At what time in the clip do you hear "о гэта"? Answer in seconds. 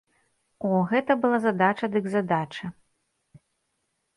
0.69-1.17